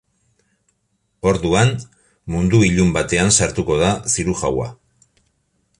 Orduan, 1.31 1.73
mundu 2.35 2.63
ilun 2.71 2.91
batean 2.97 3.33
sartuko 3.41 3.79
da 3.83 3.91
zirujaua. 4.15 4.69